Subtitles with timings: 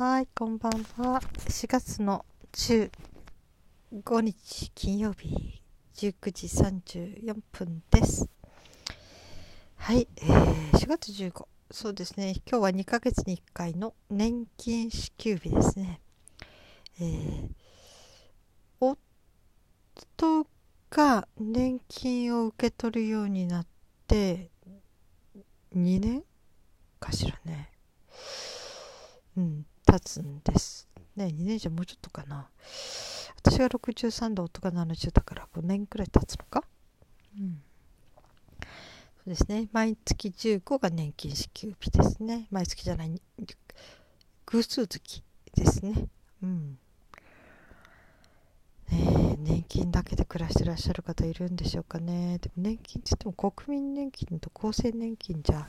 [0.00, 1.20] はい、こんばんは。
[1.20, 2.90] 4月の15
[4.22, 5.62] 日金曜日
[5.94, 8.26] 19時34分です。
[9.76, 11.46] はい、えー、4月15。
[11.70, 16.00] そうですね、今日は2ヶ月に1回の年金支給日ですね。
[16.98, 17.50] えー、
[18.80, 20.46] 夫
[20.88, 23.66] が年金を受け取るようになっ
[24.06, 24.48] て
[25.76, 26.24] 2年
[26.98, 27.70] かしらね。
[29.36, 30.88] うん、経つんです。
[31.16, 32.48] ね、2年じゃもうちょっとかな。
[33.36, 36.62] 私が63で夫が70だから5年くらい経つのか？
[37.36, 37.60] うん。
[38.60, 38.66] そ
[39.26, 39.68] うですね。
[39.72, 42.46] 毎月15が年金支給日ですね。
[42.50, 43.20] 毎月じゃない、
[44.46, 45.22] 偶数月
[45.56, 46.06] ですね。
[46.42, 46.78] うん。
[48.90, 48.98] ね
[49.32, 52.38] え、年金だけで暮らしてらっしゃる方いるんでしょうかね。
[52.38, 55.68] でも年金って言っても国民年金と厚生年金じゃ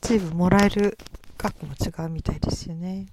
[0.00, 0.96] 随分もらえる
[1.36, 3.06] 額も違うみたいですよね。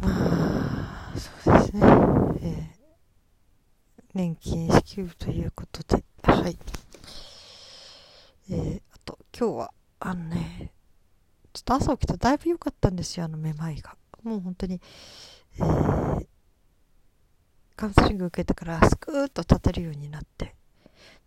[0.00, 1.80] まあ、そうですね。
[2.42, 6.58] えー、年金支給ということで、はい。
[8.50, 10.72] えー、あと、今日は、あのね、
[11.52, 13.96] ちょっと朝起きたらだいぶ良かったんですよ、あのめまいが。
[14.22, 14.80] もう本当に、
[15.58, 16.26] えー、
[17.76, 20.54] カウンセリング受けてからスクーッと立てるようになって、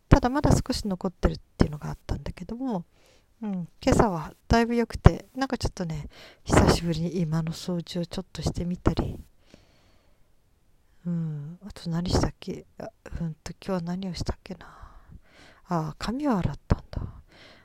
[0.10, 2.86] ただまだ少し残ってるっていうのがあったんだけども、
[3.44, 6.10] うん、今朝はだいぶ良くてなんかちょっとね
[6.44, 9.18] 久しぶりに今の掃除をちょっとしてみたり。
[11.08, 11.58] うん。
[11.66, 12.68] あと何したっけ？
[12.78, 14.68] あうんと今日は何をしたっけな？
[15.70, 17.02] ああ髪を洗ったんだ。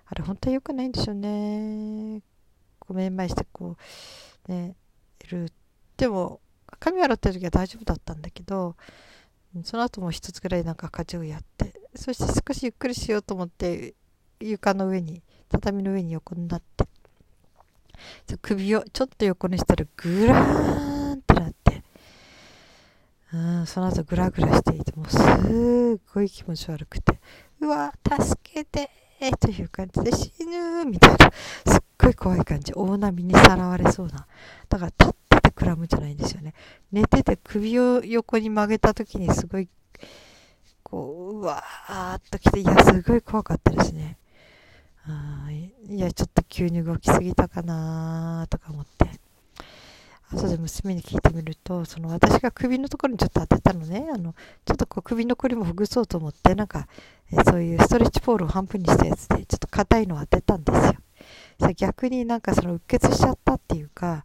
[0.07, 2.23] あれ本当は良くないんでしょうね。
[2.79, 3.77] ごめんまいしてこ
[4.49, 4.75] うね
[5.23, 5.53] いる。
[5.99, 6.41] でも
[6.81, 8.77] 髪洗ってる時は大丈夫だったんだけど
[9.63, 13.95] その後も一つぐらいなんか家事をやってそして少しゆっくりしようと思って
[14.41, 16.87] 床の上に畳の上に横になって。
[18.43, 21.83] 首をちょっと横にしたらグラーンってなって。
[23.33, 27.21] うんその後グラグラしていてもうすっごい気持ち悪くて。
[27.61, 28.91] うわ助けて
[29.41, 31.17] という感じで死ぬみたいな。
[31.73, 32.73] すっごい怖い感じ。
[32.75, 34.27] 大波にさらわれそうな。
[34.69, 36.55] だから立っててくらむんじゃないんですよね。
[36.93, 39.69] 寝てて首を横に曲げた時にすごい
[40.83, 44.19] こううわーっと来ていやすごい怖かったですね。
[45.09, 49.07] あいやちょっと急に動きすぎたかなとか思って。
[50.33, 54.09] 後で娘に聞いてみるとその私が首のところにちょっと当てたのね。
[54.13, 54.35] あの
[54.65, 56.89] ちょっとこう首のこりもほぐそうと思ってなんか、
[57.31, 61.75] えそういうストレッチポールを半分にしたやつでちょっと硬いのを当てたんですよ。
[61.75, 64.25] 逆になんかそのうっ血しちゃったっていうか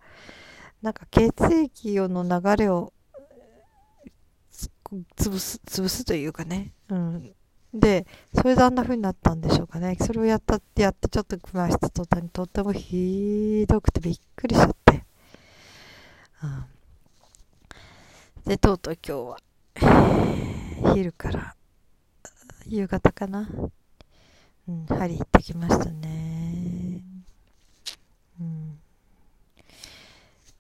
[0.81, 2.94] なんか血液の流れを
[5.16, 7.34] 潰す潰すというかね、うん、
[7.74, 9.96] でそれであんな風になったんでしょうかね。
[10.00, 15.06] それをやったってやってちょっと回した途端にとってもひどくてびっくりしちゃって、
[16.44, 16.66] うん、
[18.46, 19.38] でとうとう今日は、
[20.94, 21.56] 昼から
[22.68, 23.50] 夕方かな、
[24.68, 27.02] うん、針行ってきましたね、
[28.40, 28.80] うん、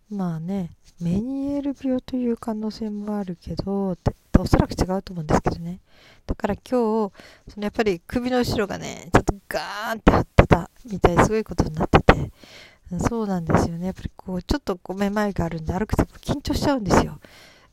[0.09, 0.71] まあね
[1.01, 3.97] メニエール病という可能性もあるけど
[4.41, 5.79] おそらく違うと思うんですけどね。
[6.25, 7.13] だから今日
[7.47, 12.31] そのやっぱり首の後ろがねちょっとガーンって張ってたみたいすごいことになってて。
[12.99, 13.85] そうなんですよね。
[13.85, 17.19] やっぱりこうちょっとこうめまいがあるんで歩くと緊張しちゃうんですよ、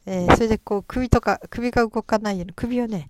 [0.07, 3.09] えー、それでこう首とか首が動かないように首をね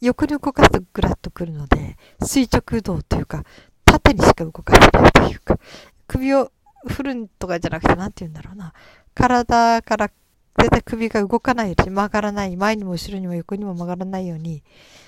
[0.00, 3.44] 横に動かすとグラッとくるので垂直移動というか
[3.84, 5.58] 縦にしか動かせないというか
[6.06, 6.50] 首を
[6.86, 8.72] 振るんとかじゃなくて何て言うんだろうな。
[9.14, 10.10] 体から
[10.58, 14.62] 絶対首が動かないように曲がらない前にも後ろにも横にも曲がらないように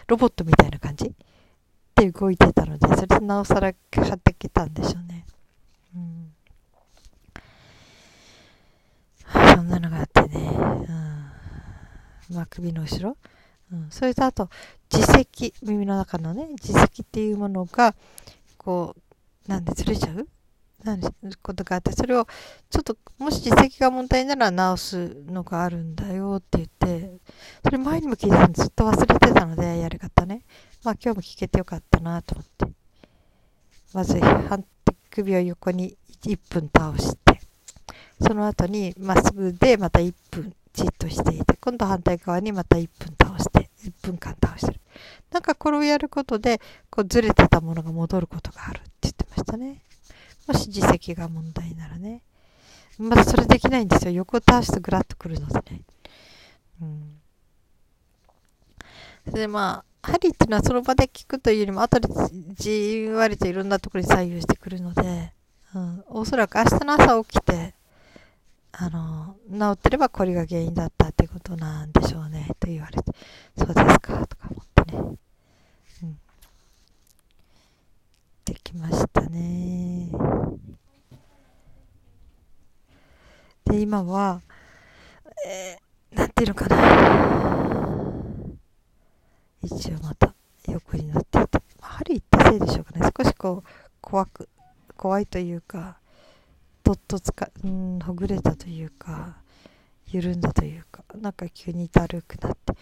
[0.07, 1.13] ロボットみたいな感じ？
[1.95, 5.25] で動いてたのでそれでなおさら張ってきたんでしょうね、
[5.95, 6.33] うん、
[9.55, 10.51] そんなのがあってね、
[12.29, 13.17] うん、まあ首の後ろ、
[13.73, 14.51] うん、それとあと
[14.93, 17.95] 耳石耳の中のね耳石っていうものが
[18.59, 18.97] こ
[19.47, 20.27] うなんでずれちゃう？
[20.85, 21.01] なん
[21.43, 22.27] ことがあってそれを
[22.69, 27.19] ちょっともし実績が問題なら直すのがあるんだよって言って
[27.65, 30.43] それ前にも聞いてたんでずっと忘れてたのでやり方ね。
[30.83, 32.67] まあ今日も聞けてよかったなと思って。
[33.95, 37.41] まず手首を横に1分倒して
[38.21, 44.81] その後にまっすぐでまた1分じっとしていて今度反対側にまた1分倒して1分間倒してる。
[45.31, 46.61] なんかこれをやることで
[46.91, 49.81] こうずれてたものが戻ることがあるって言ってましたね。
[50.47, 52.23] もし実績が問題ならね。
[52.99, 54.13] まだそれできないんですよ。
[54.13, 55.83] 横を倒すとグラッとくるのでね。
[56.81, 57.21] うん。
[59.27, 62.09] それでまあ、針っていうのはその場で聞くというよりも後で
[62.55, 65.33] じんわりといろんなところに左右してくるので、
[65.75, 67.75] うん、おそらく明日の朝起きて
[68.73, 73.13] あの治ってればこれが原因だったってことなんでしょうねと言われて
[73.57, 74.99] そうですかとか思ってね、
[76.03, 76.19] うん、
[78.45, 79.94] できましたね
[83.75, 84.41] で今は
[85.47, 86.77] えー、なんていうのかな。
[89.63, 90.33] 一応また
[90.69, 93.11] 横になっていて、まあ、針行ったせいでしょうかね。
[93.19, 93.69] 少しこう
[94.01, 94.49] 怖く
[94.97, 95.99] 怖いというか
[96.85, 99.39] どっとつかうんほぐれたというか
[100.09, 102.75] 緩んだというかなんか急にだるくなって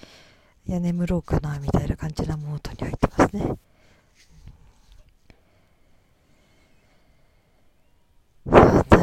[0.67, 3.57] いや眠ろうかなみたいな感じなモードに入ってますね。
[8.45, 8.97] そうなんで、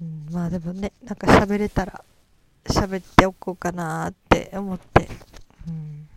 [0.00, 2.04] うん、まあでもねなんか喋れたら
[2.64, 5.08] 喋っておこうかなって思って、
[5.68, 6.08] うん、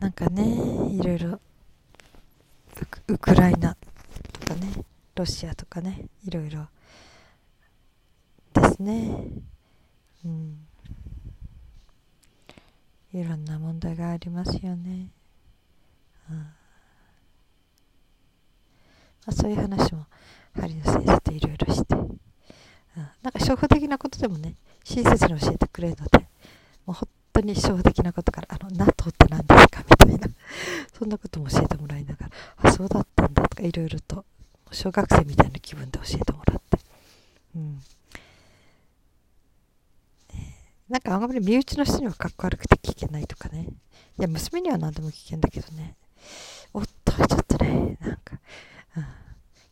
[0.00, 0.42] なんかね
[0.92, 1.40] いろいろ
[3.08, 3.76] ウクライナ
[4.40, 4.84] とかね
[5.14, 6.66] ロシアとかねいろいろ。
[8.60, 9.16] ですね。
[10.24, 10.66] うん。
[13.12, 15.10] いろんな問題がありますよね、
[16.30, 16.36] うん。
[16.36, 16.44] ま
[19.26, 20.06] あ、そういう話も
[20.56, 22.10] 針の先生といろいろして、うん、
[22.96, 24.54] なんか初歩的なことでもね
[24.84, 26.18] 親切に教えてくれるので
[26.86, 30.28] もう本当に初歩的なことからあの NATO って何ですかみたいな。
[30.98, 34.24] そんなことも教えてもらいながらあそうだったんだとかいろいろと
[34.72, 36.78] 小学生みたいな気分で教えてもらって、
[37.54, 37.80] うん、
[40.88, 43.68] なんかあんまり身内の人にはかっこ悪くて聞けないとかね。
[44.18, 45.96] いや娘には何でも聞けんだけどね。
[46.72, 48.38] 夫はちょっとねなんか、
[48.96, 49.06] うん、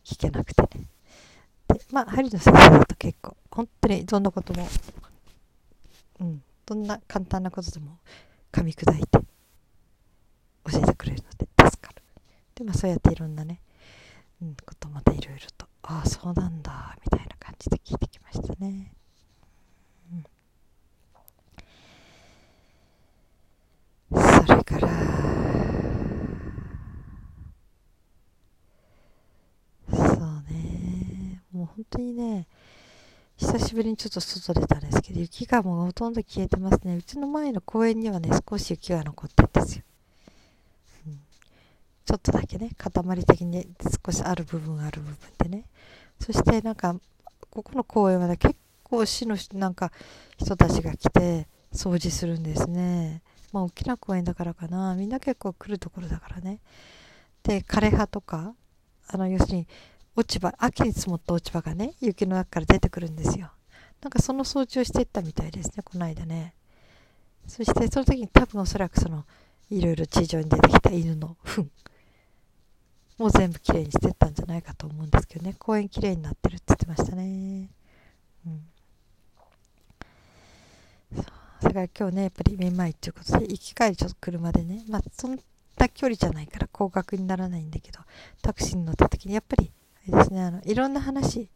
[0.05, 0.87] 聞けなくてね。
[1.67, 4.67] でまあ針の先生だと結構本当にどんなことも
[6.19, 7.97] うんどんな簡単なことでも
[8.51, 9.07] 噛み砕いて
[10.71, 12.01] 教えてくれるので助かる。
[12.55, 13.59] でまあそうやっていろんなね、
[14.41, 18.93] うん、ことまたいろいろとああそうなんだみたいな感じで聞いてきましたね、
[24.11, 24.87] うん、それから
[29.91, 32.47] そうねもう本当にね
[33.37, 36.95] 久しぶりにちょっと外出たんですけど雪がもうほとんど消えてますね。
[36.95, 39.83] うちの前の公園にはね少し雪が残ってるんですよ。
[42.05, 42.91] ちょっとだけね塊
[43.25, 43.67] 的に
[44.05, 45.65] 少しある部分ある部分でね。
[46.19, 46.95] そしてなんか
[47.49, 49.91] ここの公園はね結構市のなんか
[50.37, 53.21] 人たちが来て掃除するんですね。
[53.51, 54.95] まあ大きな公園だからかな。
[54.95, 56.59] みんな結構来るところだからね。
[57.43, 58.53] で枯葉とか
[59.07, 59.67] あの要するに
[60.15, 63.51] 落ち葉秋に積もった落ち葉がね雪の中から出てくるんですよ。
[64.01, 66.53] なんかその掃除をしていったみたいですねこの間ね。
[67.47, 69.25] そしてその時に多分おそらくその
[69.69, 71.69] いろいろ地上に出てきた犬の糞。
[73.17, 75.55] もう全部きれいにしてったんじゃないかと思うんですけどね。
[75.57, 77.69] 公園きれいになってるって言ってましたね。
[78.45, 78.61] うん。
[81.61, 85.39] それから今日ねやっぱりめまいっていうことで行き帰りちょっと車でねまあそん
[85.77, 87.99] な距離じゃないから高額にならないんだけど
[88.41, 89.71] タクシーに乗った時にやっぱり
[90.07, 90.41] れですね。
[90.41, 91.49] あのいろんな話。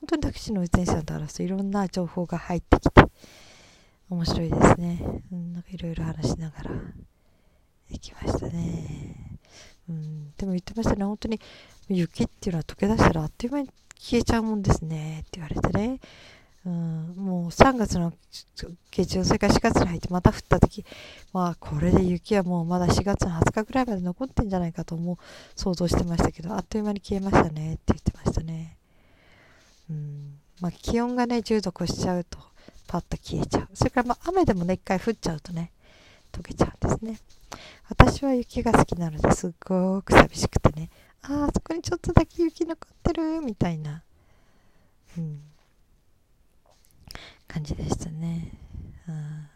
[0.00, 3.02] 本当にタクシーの運転手さんと話すといろんな情報が入ってきて
[4.10, 5.02] 面白いですね、
[5.32, 6.70] うん、なんかいろいろ話しながら
[7.88, 9.38] 行きましたね。
[9.88, 11.40] うん、でも言ってましたね、本当に
[11.88, 15.20] 雪っていうのは溶け出したらあっという間に消えちゃうもんですね。
[15.20, 16.00] って言われてね、
[16.66, 18.12] うん、もう3月の
[18.90, 20.84] 下旬、それから4月に入ってまた降った時、
[21.32, 25.16] まあこれで雪はもうまだ4月の20日ぐらいまで残ってんじゃないかと思う
[25.54, 28.76] 想像してましたけど、あっという間に消えましたねって言ってましたね。
[29.88, 32.38] うん、まあ気温がね、10度越しちゃうと
[32.88, 33.68] パッと消えちゃう。
[33.72, 35.70] それからまあ雨でもね、一回降っちゃうとね、
[36.32, 37.20] 溶けちゃうんですね。
[37.88, 40.90] 私は雪が好きなのですっごく寂しくてね、
[41.22, 44.02] ああ、そこにちょっとだけ雪残ってるみたいな、
[45.16, 45.40] うん、
[47.46, 48.52] 感じでしたね。
[49.08, 49.48] うん、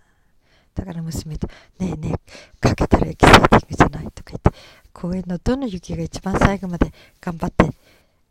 [0.75, 4.51] だから娘と、ねえねえ、かけたら雪セーティングじゃないとか言って、
[4.93, 7.71] 公園のどの雪が一番最後まで頑張って、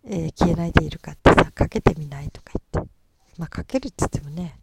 [0.06, 2.92] えー、消えないでいるかってさ、かけてみないとか言って。
[3.40, 4.60] まあ、かけるって言ってもね、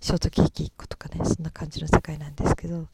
[0.00, 2.86] ショートケーキ1個とかね、そんな感じの世界なんですけど、うん、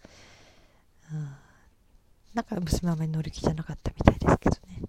[2.34, 4.82] なんか娘はあまり乗り気じゃなかったみたいですけどね。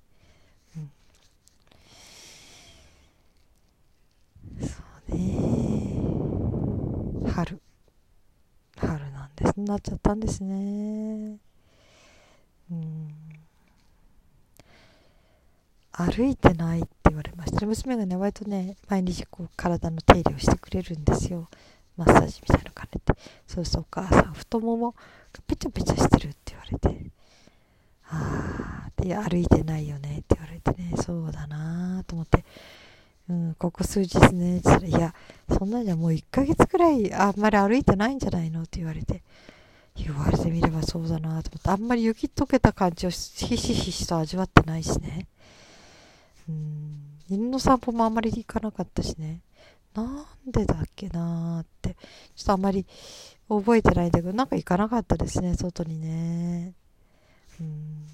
[4.60, 5.55] うん、そうね。
[7.36, 7.60] 春。
[8.78, 9.60] 春なんです。
[9.60, 11.38] なっちゃったんですね。
[12.72, 13.14] うん。
[15.92, 17.66] 歩いてないって言われました。
[17.66, 21.50] 娘がね、割とね、毎日こう体の手入れをしてくれるんですよ。
[21.98, 23.14] マッサージみたいなの兼ねて
[23.48, 24.98] そうするとお母さん太ももが
[25.48, 27.12] ペチャペチャしてるって言われて
[28.08, 32.44] ああいや歩いてないよねって言われてねそうだなと思って
[33.28, 35.16] うん、ここ数日ね、いや、
[35.50, 39.24] そんなんじゃもう1ヶ月くらいあんまり歩いてないんじゃないのって言われて、
[39.96, 45.28] 言われてみればそうだなと思って、あんまり雪溶けた感じをひしひしと味わってないしね。
[46.48, 49.42] うん、犬の散歩もあんまり行かなかったしね。
[49.96, 51.96] なんでだっけなーって、
[52.36, 52.86] ちょっとあんまり
[53.50, 56.74] 覚えてないんだけど、なんか行かなかったですね、外にね。
[57.60, 58.06] うん、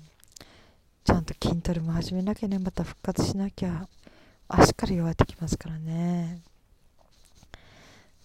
[1.03, 3.89] ちゃんと筋トレも始めなきゃね、また復活しなきゃ。
[4.59, 6.41] 足から弱ってきますからね。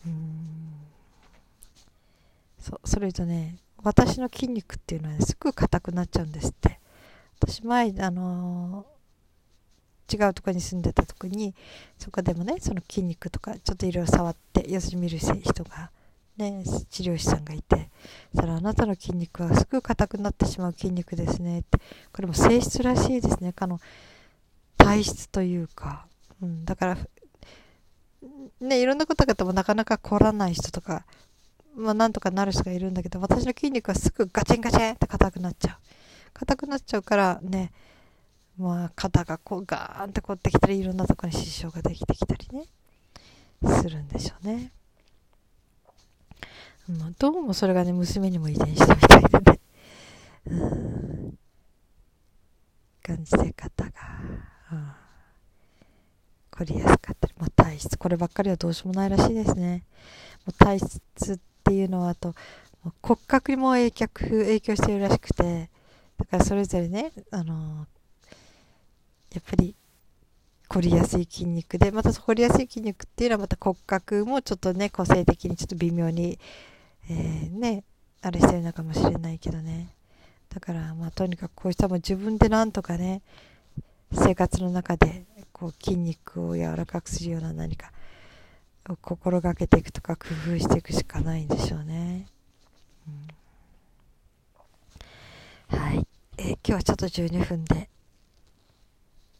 [0.06, 0.72] うん。
[2.58, 6.80] そそれとね私の筋肉っていうのは、ね、すぐ硬くなっちゃうんですって。
[7.38, 11.54] 私前あのー、違うとこに住んでたとこに
[11.98, 15.32] そこでもねその筋肉とかちょっといろいろ触って要するに見る人
[15.64, 15.90] が
[16.38, 17.90] ね治療師さんがいて
[18.32, 21.78] そしたらあなたの筋肉はすぐ硬くなってしまう筋肉ですねって。
[22.12, 23.52] これも性質らしいですね。
[23.52, 23.80] かの
[24.76, 26.06] 体質というか、
[26.42, 26.98] うん、だから
[28.60, 31.06] ねいろんなことがあってもなかなか凝らない人とか
[31.76, 35.76] まあ、なんとかなる人がいるんだけど、私の筋肉はすぐガチンガチンって硬くなっちゃう。
[36.32, 37.70] 硬くなっちゃうからね、
[38.56, 42.64] まあ、肩がこうガーンって凝ってきたり、いろんなとこに支障ができてきたりね、
[43.82, 44.72] するんでしょうね。
[46.88, 49.60] まあ、どうもそれがね、娘にも遺伝したみたいでね。
[50.46, 51.38] うん。
[53.02, 53.90] 感じで肩が、
[54.72, 54.92] うん、
[56.52, 59.82] 凝りやすかったり、まあ、体質、こればっかりはどうしようもないらしいですね。
[60.46, 62.36] もう体質っていうのはあと
[63.02, 65.70] 骨格にも影響影響しているらしくて
[66.16, 67.88] だからそれぞれねあの
[69.34, 69.74] やっぱり
[70.68, 76.38] 凝りやすい筋肉でまた凝りやすい筋肉っていうのはまた骨格もちょっとね個性的にちょっと微妙に、
[77.10, 77.82] えー、ね
[78.22, 79.88] あれしてるのかもしれないけどね
[80.54, 83.22] だからまあとにかくこうしたも自分でなんとかね
[84.12, 87.90] 生活の中でこう筋肉を柔らかくするような何か
[88.94, 92.26] 心がけていくとか工夫していくしかないんでしょうね。
[95.72, 96.06] うん、はい、
[96.38, 97.88] えー、今日はちょっと12分で、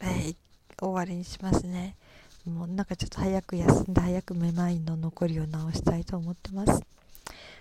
[0.01, 0.37] えー、
[0.79, 1.97] 終わりにしますね。
[2.45, 6.83] もうなんかちょっと早く休んで早くめまいの残りを直したいと思ってます。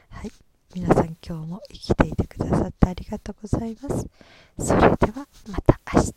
[0.09, 0.31] はい。
[0.73, 4.07] 皆さん今日も生きていてくださってありがとうございます。
[4.59, 6.13] それではまた明日。